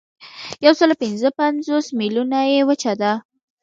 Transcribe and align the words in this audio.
یوسلاوپینځهپنځوس 0.65 1.85
میلیونه 1.99 2.39
یې 2.51 2.59
وچه 2.67 2.93
ده. 3.01 3.13